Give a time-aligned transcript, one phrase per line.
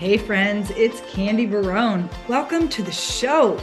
[0.00, 2.08] Hey, friends, it's Candy Barone.
[2.26, 3.60] Welcome to the show.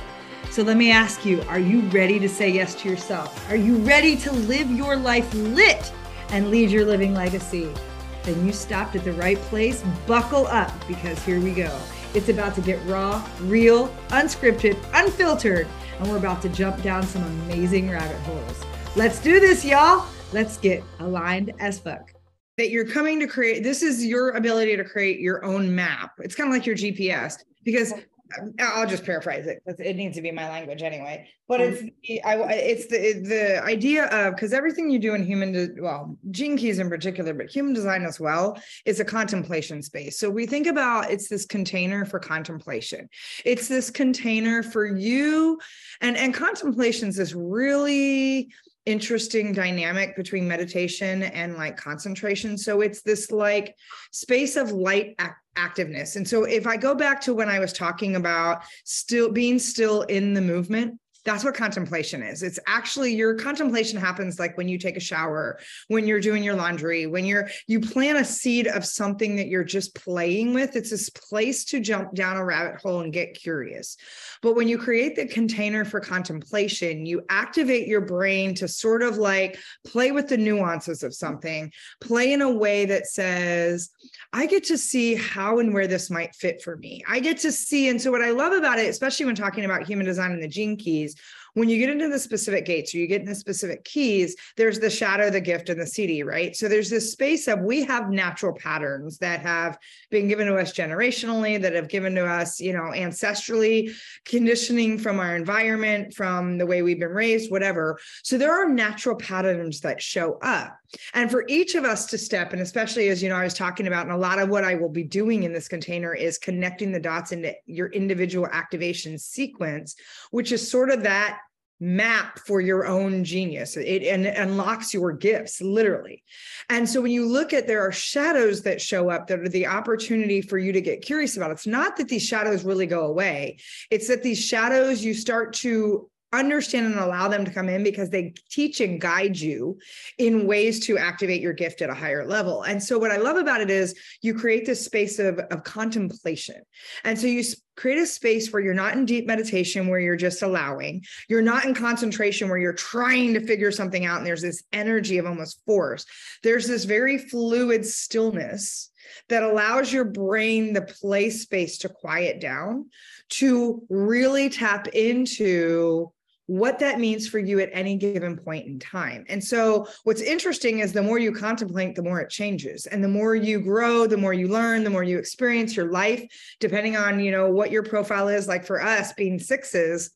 [0.52, 3.50] So, let me ask you are you ready to say yes to yourself?
[3.50, 5.92] Are you ready to live your life lit
[6.30, 7.74] and leave your living legacy?
[8.22, 9.84] Then you stopped at the right place.
[10.06, 11.76] Buckle up because here we go.
[12.14, 15.68] It's about to get raw, real, unscripted, unfiltered,
[15.98, 18.64] and we're about to jump down some amazing rabbit holes.
[18.96, 20.06] Let's do this, y'all.
[20.34, 22.14] Let's get aligned as fuck
[22.58, 26.36] that you're coming to create this is your ability to create your own map it's
[26.36, 27.94] kind of like your gps because
[28.38, 29.62] uh, I'll just paraphrase it.
[29.80, 31.30] It needs to be my language anyway.
[31.48, 31.88] But it's mm-hmm.
[32.04, 36.18] the, I, it's the the idea of because everything you do in human, de, well,
[36.32, 40.20] gene keys in particular, but human design as well, is a contemplation space.
[40.20, 43.10] So we think about it's this container for contemplation.
[43.46, 45.60] It's this container for you,
[46.02, 48.52] and and contemplation is this really
[48.88, 52.58] interesting dynamic between meditation and like concentration.
[52.58, 53.76] So it's this like
[54.12, 55.20] space of light
[55.58, 56.16] activeness.
[56.16, 60.04] And so if I go back to when I was talking about still being still
[60.04, 62.42] in the movement, that's what contemplation is.
[62.42, 66.56] It's actually your contemplation happens like when you take a shower, when you're doing your
[66.56, 70.78] laundry, when you're you plant a seed of something that you're just playing with.
[70.78, 73.98] It's this place to jump down a rabbit hole and get curious.
[74.42, 79.18] But when you create the container for contemplation, you activate your brain to sort of
[79.18, 83.90] like play with the nuances of something, play in a way that says,
[84.32, 87.04] I get to see how and where this might fit for me.
[87.06, 87.90] I get to see.
[87.90, 90.48] And so, what I love about it, especially when talking about human design and the
[90.48, 91.17] gene keys,
[91.58, 94.92] when you get into the specific gates or you get into specific keys, there's the
[94.92, 96.56] shadow, the gift, and the Siddhi, right?
[96.56, 99.80] So there's this space of we have natural patterns that have
[100.12, 103.92] been given to us generationally, that have given to us, you know, ancestrally,
[104.24, 107.98] conditioning from our environment, from the way we've been raised, whatever.
[108.24, 110.78] So there are natural patterns that show up.
[111.14, 113.88] And for each of us to step, and especially as you know, I was talking
[113.88, 116.92] about, and a lot of what I will be doing in this container is connecting
[116.92, 119.96] the dots into your individual activation sequence,
[120.32, 121.40] which is sort of that
[121.80, 123.78] map for your own genius.
[123.78, 126.24] It and unlocks your gifts literally.
[126.70, 129.68] And so when you look at there are shadows that show up that are the
[129.68, 131.52] opportunity for you to get curious about.
[131.52, 133.60] It's not that these shadows really go away.
[133.92, 138.10] It's that these shadows you start to understand and allow them to come in because
[138.10, 139.78] they teach and guide you
[140.18, 142.64] in ways to activate your gift at a higher level.
[142.64, 146.62] And so what I love about it is you create this space of, of contemplation.
[147.04, 147.44] And so you
[147.78, 151.64] create a space where you're not in deep meditation where you're just allowing you're not
[151.64, 155.62] in concentration where you're trying to figure something out and there's this energy of almost
[155.66, 156.04] force
[156.42, 158.90] there's this very fluid stillness
[159.30, 162.90] that allows your brain the play space to quiet down
[163.30, 166.12] to really tap into
[166.48, 169.26] what that means for you at any given point in time.
[169.28, 172.86] And so what's interesting is the more you contemplate, the more it changes.
[172.86, 176.24] And the more you grow, the more you learn, the more you experience your life,
[176.62, 178.48] depending on, you know, what your profile is.
[178.48, 180.12] Like for us being sixes,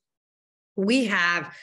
[0.77, 1.53] we have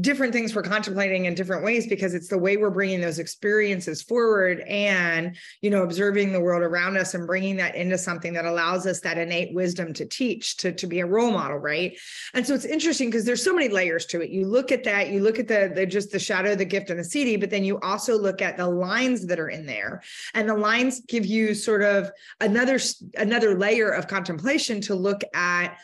[0.00, 4.00] different things we're contemplating in different ways because it's the way we're bringing those experiences
[4.00, 8.44] forward and you know observing the world around us and bringing that into something that
[8.44, 11.98] allows us that innate wisdom to teach to, to be a role model right?
[12.32, 14.30] And so it's interesting because there's so many layers to it.
[14.30, 16.98] You look at that you look at the, the just the shadow the gift and
[16.98, 20.02] the Siddhi but then you also look at the lines that are in there.
[20.34, 22.10] And the lines give you sort of
[22.40, 22.78] another
[23.16, 25.76] another layer of contemplation to look at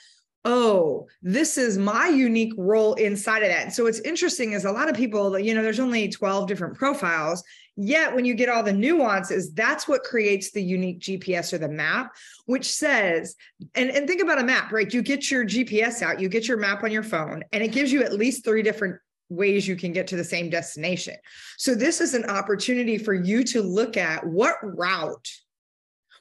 [0.49, 3.65] oh, this is my unique role inside of that.
[3.65, 6.75] And so what's interesting is a lot of people, you know, there's only 12 different
[6.75, 7.45] profiles.
[7.77, 11.69] Yet when you get all the nuances, that's what creates the unique GPS or the
[11.69, 12.15] map,
[12.47, 13.37] which says,
[13.75, 14.93] and, and think about a map, right?
[14.93, 17.93] You get your GPS out, you get your map on your phone, and it gives
[17.93, 18.97] you at least three different
[19.29, 21.17] ways you can get to the same destination.
[21.59, 25.29] So this is an opportunity for you to look at what route,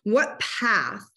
[0.03, 1.07] what path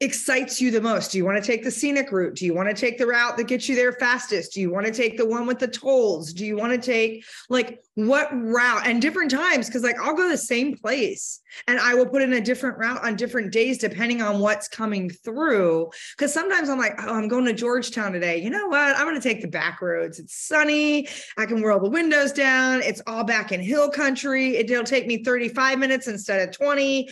[0.00, 1.12] excites you the most?
[1.12, 2.34] Do you want to take the scenic route?
[2.34, 4.54] Do you want to take the route that gets you there fastest?
[4.54, 6.32] Do you want to take the one with the tolls?
[6.32, 9.66] Do you want to take like what route and different times?
[9.66, 13.04] Because like I'll go the same place and I will put in a different route
[13.04, 15.90] on different days depending on what's coming through.
[16.16, 18.38] Because sometimes I'm like, oh, I'm going to Georgetown today.
[18.38, 18.96] You know what?
[18.96, 20.18] I'm going to take the back roads.
[20.18, 21.08] It's sunny.
[21.36, 22.80] I can roll the windows down.
[22.80, 24.56] It's all back in hill country.
[24.56, 27.10] It'll take me 35 minutes instead of 20.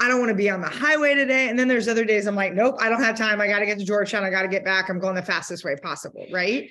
[0.00, 1.48] I don't want to be on the highway today.
[1.48, 3.40] And then there's other days I'm like, nope, I don't have time.
[3.40, 4.24] I got to get to Georgetown.
[4.24, 4.88] I got to get back.
[4.88, 6.26] I'm going the fastest way possible.
[6.32, 6.70] Right.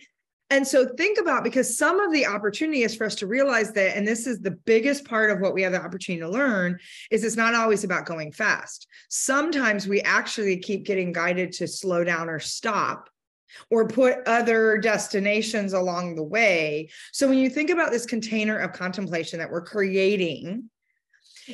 [0.51, 3.95] And so think about because some of the opportunity is for us to realize that,
[3.95, 6.79] and this is the biggest part of what we have the opportunity to learn,
[7.11, 8.87] is it's not always about going fast.
[9.09, 13.11] Sometimes we actually keep getting guided to slow down or stop
[13.69, 16.89] or put other destinations along the way.
[17.11, 20.67] So when you think about this container of contemplation that we're creating,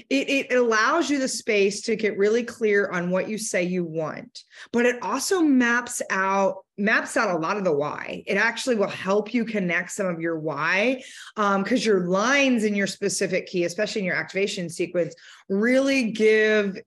[0.09, 3.83] it, it allows you the space to get really clear on what you say you
[3.83, 8.24] want but it also maps out maps out a lot of the why.
[8.27, 11.01] It actually will help you connect some of your why
[11.36, 15.15] because um, your lines in your specific key especially in your activation sequence
[15.50, 16.77] really give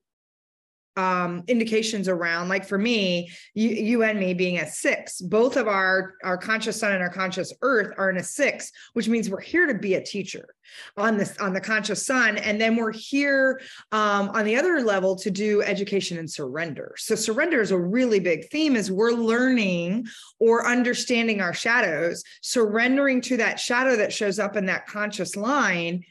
[0.99, 5.67] um, indications around like for me you, you and me being a six both of
[5.67, 9.39] our our conscious sun and our conscious earth are in a six which means we're
[9.39, 10.45] here to be a teacher
[10.97, 12.37] on this on the conscious sun.
[12.37, 13.61] And then we're here
[13.91, 16.93] um, on the other level to do education and surrender.
[16.97, 20.07] So surrender is a really big theme as we're learning
[20.39, 22.23] or understanding our shadows.
[22.41, 26.03] Surrendering to that shadow that shows up in that conscious line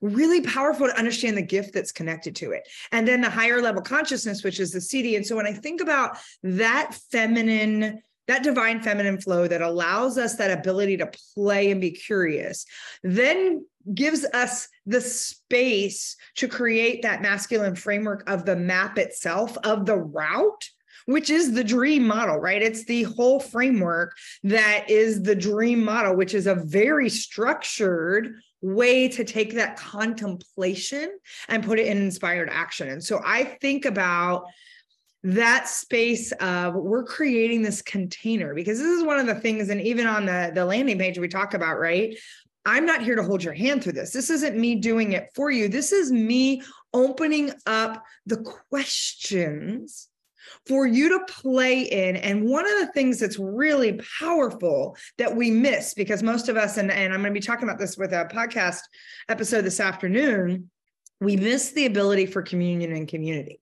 [0.00, 2.68] really powerful to understand the gift that's connected to it.
[2.92, 5.16] And then the higher level consciousness, which is the Siddhi.
[5.16, 10.36] And so when I think about that feminine, that divine feminine flow that allows us
[10.36, 12.66] that ability to play and be curious,
[13.02, 19.86] then gives us the space to create that masculine framework of the map itself, of
[19.86, 20.70] the route
[21.06, 22.60] which is the dream model, right?
[22.60, 29.08] It's the whole framework that is the dream model, which is a very structured way
[29.08, 31.18] to take that contemplation
[31.48, 32.88] and put it in inspired action.
[32.88, 34.44] And so I think about
[35.22, 39.80] that space of we're creating this container because this is one of the things and
[39.80, 42.16] even on the the landing page we talk about right?
[42.64, 44.10] I'm not here to hold your hand through this.
[44.10, 45.68] This isn't me doing it for you.
[45.68, 46.62] This is me
[46.92, 50.08] opening up the questions
[50.66, 52.16] for you to play in.
[52.16, 56.76] And one of the things that's really powerful that we miss, because most of us,
[56.76, 58.80] and, and I'm going to be talking about this with a podcast
[59.28, 60.70] episode this afternoon,
[61.20, 63.60] we miss the ability for communion and community.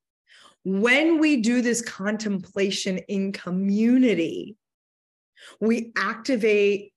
[0.64, 4.56] When we do this contemplation in community,
[5.60, 6.93] we activate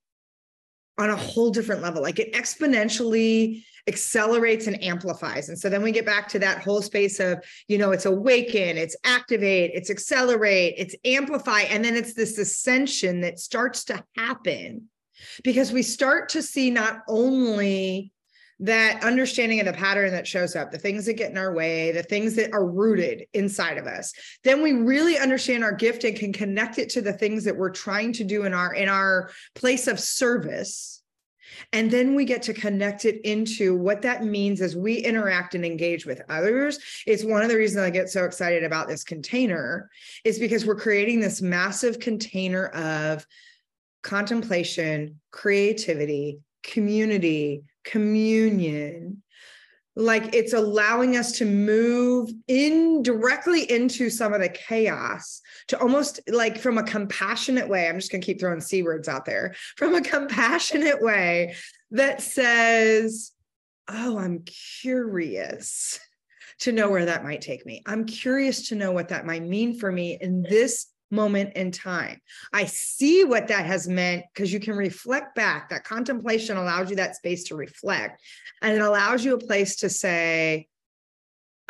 [0.98, 2.02] on a whole different level.
[2.02, 5.48] Like it exponentially accelerates and amplifies.
[5.48, 8.76] And so then we get back to that whole space of, you know, it's awaken,
[8.76, 11.60] it's activate, it's accelerate, it's amplify.
[11.62, 14.88] And then it's this ascension that starts to happen
[15.42, 18.12] because we start to see not only
[18.60, 21.92] that understanding of the pattern that shows up, the things that get in our way,
[21.92, 24.12] the things that are rooted inside of us,
[24.42, 27.70] then we really understand our gift and can connect it to the things that we're
[27.70, 31.02] trying to do in our in our place of service.
[31.72, 35.64] And then we get to connect it into what that means as we interact and
[35.64, 36.78] engage with others.
[37.06, 39.90] It's one of the reasons I get so excited about this container
[40.24, 43.26] is because we're creating this massive container of
[44.02, 49.22] contemplation, creativity, community, communion.
[49.96, 56.20] Like it's allowing us to move in directly into some of the chaos to almost
[56.28, 59.56] like from a compassionate way i'm just going to keep throwing c words out there
[59.76, 61.56] from a compassionate way
[61.90, 63.32] that says
[63.88, 64.44] oh i'm
[64.80, 65.98] curious
[66.60, 67.82] to know where that might take me.
[67.86, 72.20] I'm curious to know what that might mean for me in this moment in time.
[72.52, 75.70] I see what that has meant because you can reflect back.
[75.70, 78.22] That contemplation allows you that space to reflect
[78.62, 80.68] and it allows you a place to say,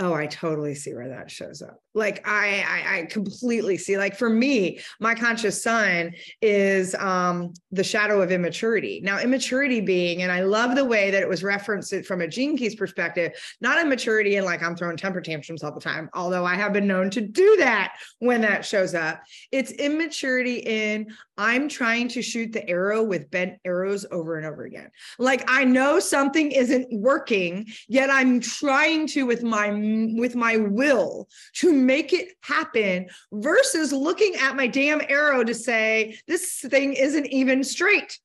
[0.01, 1.83] Oh, I totally see where that shows up.
[1.93, 3.99] Like I, I, I completely see.
[3.99, 9.01] Like for me, my conscious sun is um, the shadow of immaturity.
[9.03, 12.57] Now, immaturity being, and I love the way that it was referenced from a gene
[12.57, 16.09] keys perspective, not immaturity and like I'm throwing temper tantrums all the time.
[16.15, 19.21] Although I have been known to do that when that shows up.
[19.51, 24.65] It's immaturity in I'm trying to shoot the arrow with bent arrows over and over
[24.65, 24.91] again.
[25.19, 29.71] Like I know something isn't working, yet I'm trying to with my
[30.17, 36.19] with my will to make it happen versus looking at my damn arrow to say
[36.27, 38.19] this thing isn't even straight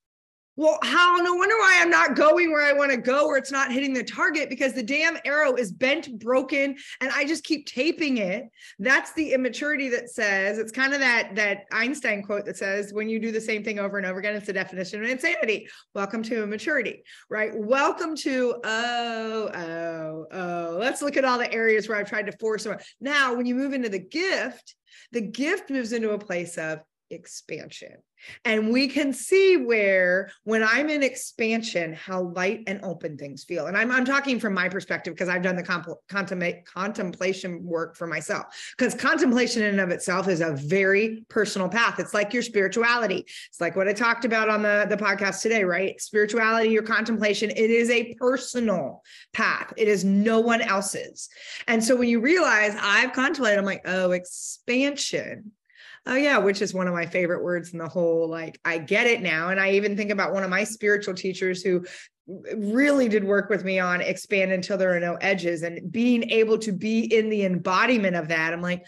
[0.56, 1.16] well, how?
[1.16, 3.92] No wonder why I'm not going where I want to go, or it's not hitting
[3.92, 8.44] the target because the damn arrow is bent, broken, and I just keep taping it.
[8.78, 13.08] That's the immaturity that says it's kind of that that Einstein quote that says, "When
[13.08, 16.22] you do the same thing over and over again, it's the definition of insanity." Welcome
[16.24, 17.50] to immaturity, right?
[17.54, 20.76] Welcome to oh oh oh.
[20.78, 22.66] Let's look at all the areas where I've tried to force.
[23.00, 24.76] Now, when you move into the gift,
[25.10, 26.80] the gift moves into a place of
[27.14, 27.96] expansion.
[28.44, 33.66] And we can see where, when I'm in expansion, how light and open things feel.
[33.66, 37.96] And I'm, I'm talking from my perspective because I've done the comp- contem- contemplation work
[37.96, 38.46] for myself.
[38.76, 41.98] Because contemplation in and of itself is a very personal path.
[41.98, 43.26] It's like your spirituality.
[43.48, 46.00] It's like what I talked about on the, the podcast today, right?
[46.00, 49.02] Spirituality, your contemplation, it is a personal
[49.32, 51.28] path, it is no one else's.
[51.68, 55.52] And so when you realize I've contemplated, I'm like, oh, expansion
[56.06, 59.06] oh yeah which is one of my favorite words in the whole like i get
[59.06, 61.84] it now and i even think about one of my spiritual teachers who
[62.56, 66.58] really did work with me on expand until there are no edges and being able
[66.58, 68.52] to be in the embodiment of that.
[68.52, 68.84] I'm like,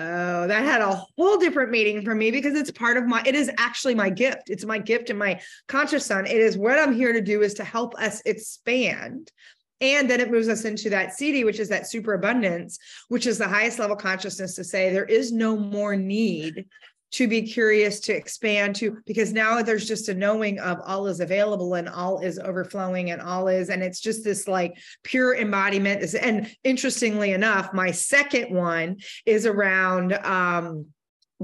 [0.00, 3.34] Oh, that had a whole different meaning for me because it's part of my, it
[3.34, 4.48] is actually my gift.
[4.48, 6.24] It's my gift and my conscious sun.
[6.24, 9.32] It is what I'm here to do is to help us expand.
[9.80, 13.48] And then it moves us into that Siddhi, which is that superabundance, which is the
[13.48, 16.66] highest level consciousness to say there is no more need
[17.10, 21.20] to be curious to expand to because now there's just a knowing of all is
[21.20, 26.14] available and all is overflowing and all is and it's just this like pure embodiment.
[26.14, 30.86] And interestingly enough my second one is around um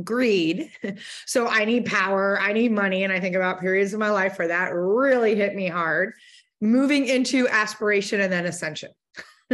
[0.03, 0.71] greed.
[1.27, 4.39] So i need power i need money and i think about periods of my life
[4.39, 6.15] where that really hit me hard
[6.61, 8.91] moving into aspiration and then ascension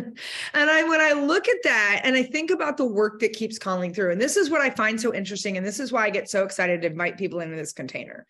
[0.55, 3.59] and I when I look at that and I think about the work that keeps
[3.59, 6.11] calling through, and this is what I find so interesting, and this is why I
[6.11, 8.27] get so excited to invite people into this container,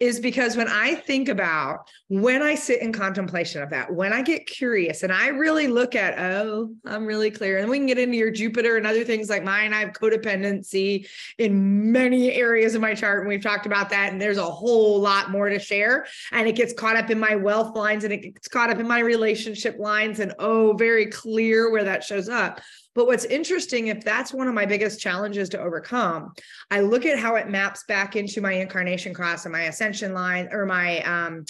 [0.00, 4.22] is because when I think about when I sit in contemplation of that, when I
[4.22, 7.98] get curious and I really look at, oh, I'm really clear, and we can get
[7.98, 9.72] into your Jupiter and other things like mine.
[9.72, 14.20] I have codependency in many areas of my chart, and we've talked about that, and
[14.20, 16.06] there's a whole lot more to share.
[16.32, 18.86] And it gets caught up in my wealth lines and it gets caught up in
[18.86, 22.60] my relationship lines, and oh, very clear where that shows up.
[22.94, 26.32] But what's interesting, if that's one of my biggest challenges to overcome,
[26.70, 30.48] I look at how it maps back into my incarnation cross and my ascension line
[30.52, 31.44] or my um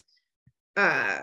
[0.76, 1.21] uh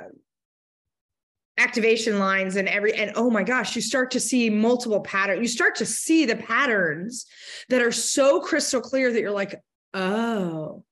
[1.58, 5.48] activation lines and every and oh my gosh you start to see multiple patterns you
[5.48, 7.26] start to see the patterns
[7.68, 9.62] that are so crystal clear that you're like
[9.94, 10.84] oh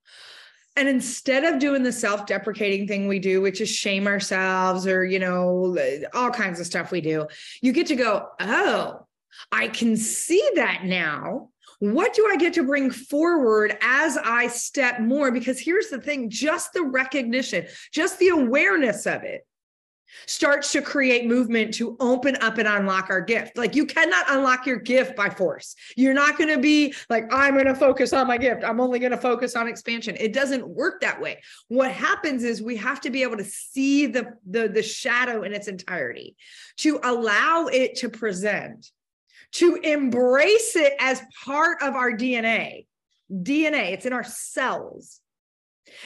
[0.77, 5.19] and instead of doing the self-deprecating thing we do which is shame ourselves or you
[5.19, 5.75] know
[6.13, 7.27] all kinds of stuff we do
[7.62, 9.05] you get to go oh
[9.51, 11.50] i can see that now.
[11.79, 15.31] What do i get to bring forward as i step more?
[15.31, 19.47] Because here's the thing just the recognition just the awareness of it
[20.26, 23.58] starts to create movement to open up and unlock our gift.
[23.58, 25.76] Like you cannot unlock your gift by force.
[25.96, 28.64] You're not going to be like, I'm going to focus on my gift.
[28.64, 30.16] I'm only going to focus on expansion.
[30.20, 31.42] It doesn't work that way.
[31.68, 35.54] What happens is we have to be able to see the, the, the shadow in
[35.54, 36.36] its entirety,
[36.78, 38.92] to allow it to present,
[39.54, 42.86] to embrace it as part of our DNA.
[43.32, 45.22] DNA, it's in our cells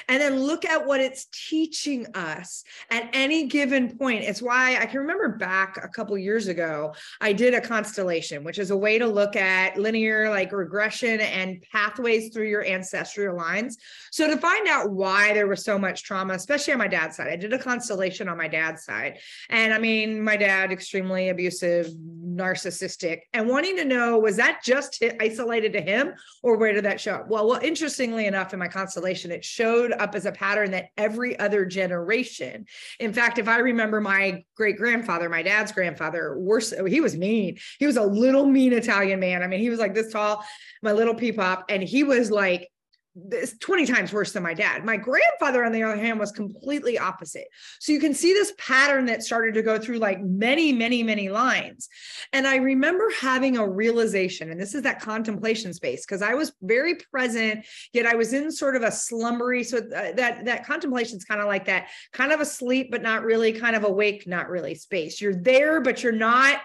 [0.07, 4.23] and then look at what it's teaching us at any given point.
[4.23, 8.59] It's why I can remember back a couple years ago, I did a constellation, which
[8.59, 13.77] is a way to look at linear like regression and pathways through your ancestral lines.
[14.11, 17.27] So to find out why there was so much trauma, especially on my dad's side,
[17.27, 19.19] I did a constellation on my dad's side.
[19.49, 25.03] And I mean, my dad, extremely abusive, narcissistic, and wanting to know was that just
[25.19, 27.27] isolated to him or where did that show up?
[27.27, 30.87] Well, well, interestingly enough, in my constellation, it showed showed up as a pattern that
[30.97, 32.65] every other generation.
[32.99, 37.57] In fact, if I remember my great grandfather, my dad's grandfather, worse, he was mean.
[37.79, 39.43] He was a little mean Italian man.
[39.43, 40.43] I mean, he was like this tall,
[40.81, 42.69] my little peepop, and he was like
[43.13, 44.85] this 20 times worse than my dad.
[44.85, 47.47] My grandfather, on the other hand, was completely opposite.
[47.79, 51.27] So you can see this pattern that started to go through like many, many, many
[51.27, 51.89] lines.
[52.31, 56.53] And I remember having a realization, and this is that contemplation space, because I was
[56.61, 59.63] very present, yet I was in sort of a slumbery.
[59.63, 63.23] So uh, that that contemplation is kind of like that, kind of asleep, but not
[63.23, 65.19] really, kind of awake, not really space.
[65.19, 66.59] You're there, but you're not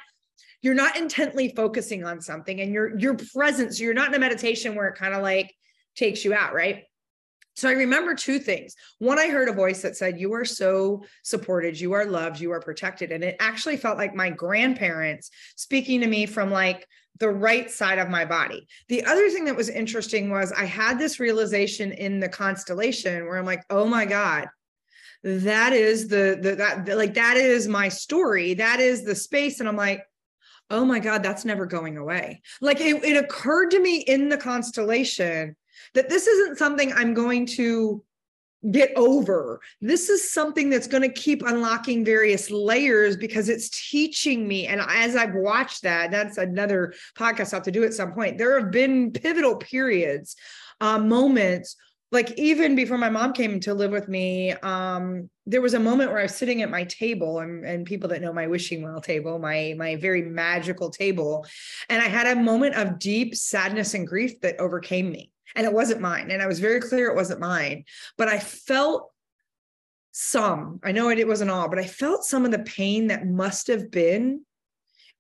[0.63, 3.75] you're not intently focusing on something and you're you're present.
[3.75, 5.53] So you're not in a meditation where it kind of like
[5.97, 6.85] takes you out, right?
[7.57, 8.77] So I remember two things.
[8.99, 12.53] One, I heard a voice that said, You are so supported, you are loved, you
[12.53, 13.13] are protected.
[13.13, 16.87] And it actually felt like my grandparents speaking to me from like
[17.19, 18.69] the right side of my body.
[18.89, 23.39] The other thing that was interesting was I had this realization in the constellation where
[23.39, 24.49] I'm like, oh my God,
[25.23, 28.53] that is the the that like that is my story.
[28.53, 29.61] That is the space.
[29.61, 30.03] And I'm like,
[30.69, 32.43] oh my God, that's never going away.
[32.61, 35.57] Like it, it occurred to me in the constellation
[35.95, 38.03] that this isn't something I'm going to
[38.71, 39.61] get over.
[39.81, 44.67] This is something that's going to keep unlocking various layers because it's teaching me.
[44.67, 48.39] And as I've watched that, that's another podcast I'll have to do at some point.
[48.39, 50.37] There have been pivotal periods,
[50.81, 51.77] uh, moments
[52.13, 56.11] like even before my mom came to live with me um, there was a moment
[56.11, 59.01] where i was sitting at my table and, and people that know my wishing well
[59.01, 61.47] table my my very magical table
[61.89, 65.73] and i had a moment of deep sadness and grief that overcame me and it
[65.73, 66.31] wasn't mine.
[66.31, 67.85] And I was very clear it wasn't mine,
[68.17, 69.11] but I felt
[70.13, 73.67] some, I know it wasn't all, but I felt some of the pain that must
[73.67, 74.45] have been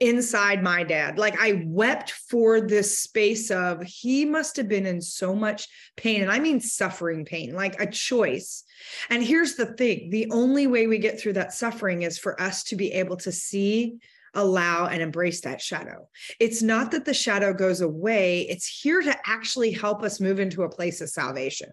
[0.00, 1.18] inside my dad.
[1.18, 6.22] Like I wept for this space of he must have been in so much pain.
[6.22, 8.64] And I mean suffering pain, like a choice.
[9.08, 12.64] And here's the thing the only way we get through that suffering is for us
[12.64, 13.98] to be able to see
[14.36, 16.08] allow and embrace that shadow.
[16.38, 20.62] It's not that the shadow goes away, it's here to actually help us move into
[20.62, 21.70] a place of salvation.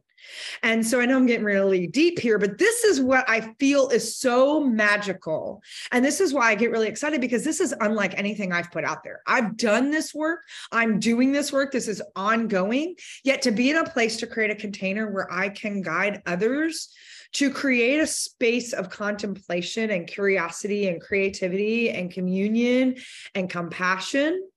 [0.61, 3.89] And so I know I'm getting really deep here, but this is what I feel
[3.89, 5.61] is so magical.
[5.91, 8.85] And this is why I get really excited because this is unlike anything I've put
[8.85, 9.21] out there.
[9.27, 10.39] I've done this work,
[10.71, 12.95] I'm doing this work, this is ongoing.
[13.23, 16.89] Yet to be in a place to create a container where I can guide others
[17.33, 22.95] to create a space of contemplation and curiosity and creativity and communion
[23.35, 24.47] and compassion.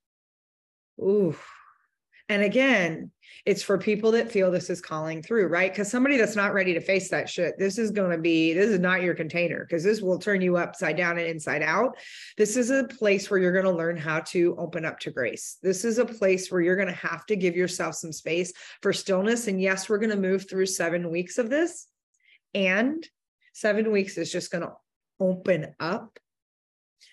[1.00, 1.36] Ooh.
[2.28, 3.12] And again,
[3.44, 5.72] it's for people that feel this is calling through, right?
[5.72, 8.70] Because somebody that's not ready to face that shit, this is going to be, this
[8.70, 11.96] is not your container because this will turn you upside down and inside out.
[12.36, 15.58] This is a place where you're going to learn how to open up to grace.
[15.62, 18.52] This is a place where you're going to have to give yourself some space
[18.82, 19.46] for stillness.
[19.46, 21.86] And yes, we're going to move through seven weeks of this.
[22.56, 23.06] And
[23.52, 24.72] seven weeks is just going to
[25.20, 26.18] open up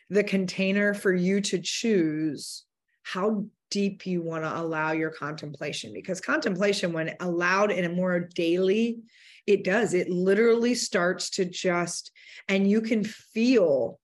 [0.10, 2.64] the container for you to choose
[3.04, 8.20] how deep you want to allow your contemplation because contemplation when allowed in a more
[8.20, 9.00] daily
[9.46, 9.94] it does.
[9.94, 12.12] It literally starts to just
[12.48, 14.00] and you can feel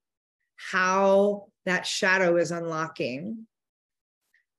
[0.58, 3.48] how that shadow is unlocking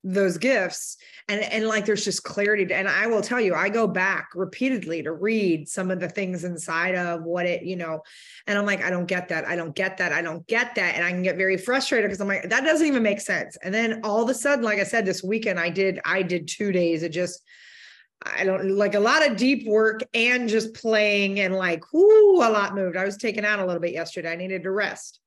[0.03, 0.97] those gifts
[1.29, 5.03] and and like there's just clarity and i will tell you i go back repeatedly
[5.03, 8.01] to read some of the things inside of what it you know
[8.47, 10.95] and i'm like i don't get that i don't get that i don't get that
[10.95, 13.75] and i can get very frustrated because i'm like that doesn't even make sense and
[13.75, 16.73] then all of a sudden like i said this weekend i did i did two
[16.73, 17.43] days of just
[18.23, 22.51] I don't like a lot of deep work and just playing and like, whoo, a
[22.51, 22.95] lot moved.
[22.95, 24.31] I was taken out a little bit yesterday.
[24.31, 25.21] I needed to rest.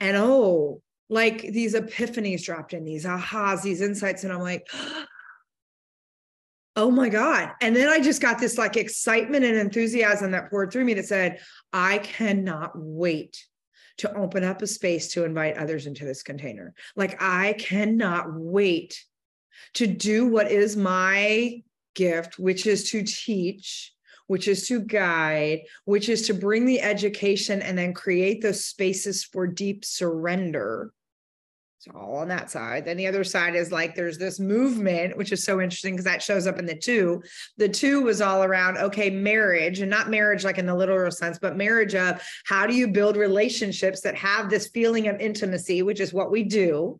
[0.00, 4.24] And oh, like these epiphanies dropped in, these ahas, these insights.
[4.24, 4.66] And I'm like,
[6.76, 7.52] oh my God.
[7.60, 11.06] And then I just got this like excitement and enthusiasm that poured through me that
[11.06, 11.40] said,
[11.72, 13.44] I cannot wait
[13.98, 16.74] to open up a space to invite others into this container.
[16.96, 19.04] Like, I cannot wait
[19.74, 21.62] to do what is my
[21.94, 23.93] gift, which is to teach
[24.26, 29.24] which is to guide, which is to bring the education and then create those spaces
[29.24, 30.92] for deep surrender.
[31.78, 32.86] It's all on that side.
[32.86, 36.22] Then the other side is like there's this movement, which is so interesting because that
[36.22, 37.22] shows up in the two.
[37.58, 41.38] The two was all around, okay, marriage and not marriage like in the literal sense,
[41.38, 46.00] but marriage of how do you build relationships that have this feeling of intimacy, which
[46.00, 46.98] is what we do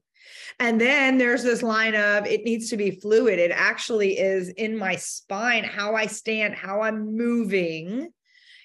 [0.59, 3.39] and then there's this line of it needs to be fluid.
[3.39, 8.09] It actually is in my spine, how I stand, how I'm moving.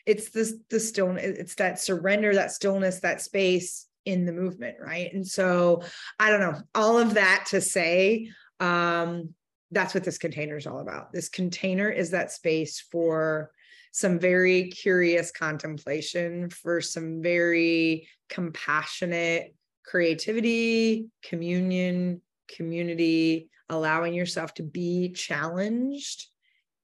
[0.05, 5.13] It's this the stone, it's that surrender, that stillness, that space in the movement, right?
[5.13, 5.83] And so
[6.19, 9.33] I don't know, all of that to say, um,
[9.71, 11.13] that's what this container is all about.
[11.13, 13.51] This container is that space for
[13.91, 19.55] some very curious contemplation, for some very compassionate
[19.89, 26.27] creativity, communion, community, allowing yourself to be challenged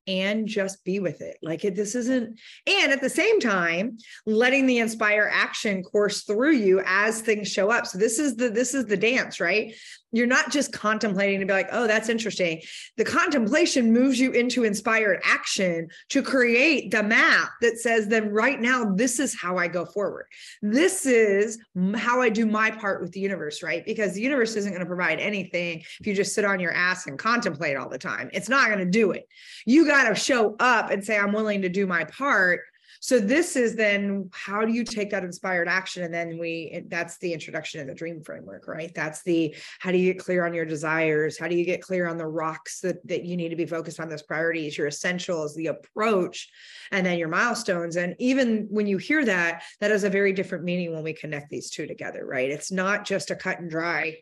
[0.08, 1.38] and just be with it.
[1.42, 6.54] Like it, this isn't, and at the same time, letting the inspire action course through
[6.54, 7.88] you as things show up.
[7.88, 9.74] So this is the this is the dance, right?
[10.12, 12.62] You're not just contemplating to be like, oh, that's interesting.
[12.96, 18.62] The contemplation moves you into inspired action to create the map that says, then right
[18.62, 20.28] now, this is how I go forward.
[20.62, 21.60] This is
[21.96, 23.84] how I do my part with the universe, right?
[23.86, 27.08] Because the universe isn't going to provide anything if you just sit on your ass
[27.08, 28.30] and contemplate all the time.
[28.32, 29.28] It's not going to do it.
[29.66, 32.62] You got to show up and say, I'm willing to do my part.
[33.06, 36.02] So this is then how do you take that inspired action?
[36.02, 38.92] And then we that's the introduction of the dream framework right?
[38.96, 41.38] That's the how do you get clear on your desires?
[41.38, 44.00] How do you get clear on the rocks that, that you need to be focused
[44.00, 46.50] on those priorities your essentials the approach
[46.92, 47.96] and then your milestones?
[47.96, 51.52] And even when you hear that that has a very different meaning when we connect
[51.52, 52.50] these two together right?
[52.50, 54.18] It's not just a cut and dry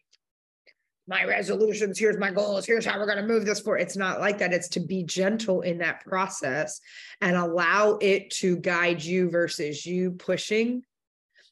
[1.08, 3.82] my resolutions, here's my goals, here's how we're going to move this forward.
[3.82, 4.54] It's not like that.
[4.54, 6.80] It's to be gentle in that process
[7.22, 10.84] and allow it to guide you versus you pushing.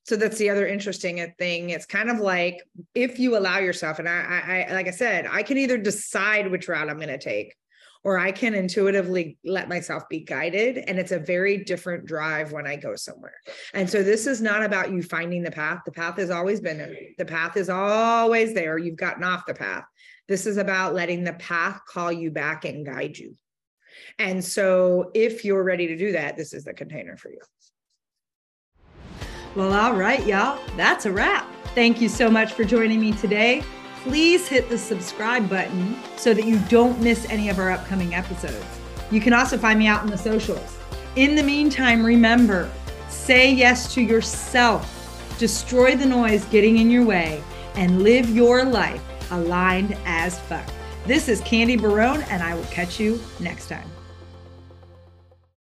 [0.04, 1.70] So that's the other interesting thing.
[1.70, 2.62] It's kind of like
[2.96, 6.68] if you allow yourself, and I, I like I said, I can either decide which
[6.68, 7.56] route I'm going to take
[8.04, 10.78] or I can intuitively let myself be guided.
[10.78, 13.36] And it's a very different drive when I go somewhere.
[13.74, 15.82] And so this is not about you finding the path.
[15.86, 16.96] The path has always been there.
[17.18, 18.78] The path is always there.
[18.78, 19.84] You've gotten off the path.
[20.28, 23.36] This is about letting the path call you back and guide you.
[24.18, 27.40] And so if you're ready to do that, this is the container for you.
[29.56, 30.60] Well, all right, y'all.
[30.78, 31.46] That's a wrap.
[31.76, 33.64] Thank you so much for joining me today.
[34.04, 38.66] Please hit the subscribe button so that you don't miss any of our upcoming episodes.
[39.12, 40.78] You can also find me out in the socials.
[41.16, 42.72] In the meantime, remember
[43.10, 47.44] say yes to yourself, destroy the noise getting in your way,
[47.76, 50.68] and live your life aligned as fuck.
[51.06, 53.88] This is Candy Barone, and I will catch you next time.